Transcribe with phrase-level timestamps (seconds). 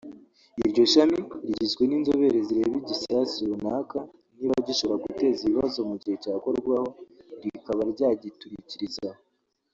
[0.67, 3.99] Iryo shami rigizwe n’inzobere zireba igisasu runaka
[4.37, 6.87] niba gishobora guteza ibibazo mu gihe cyakorwaho
[7.43, 9.21] rikaba ryagiturikiriza aho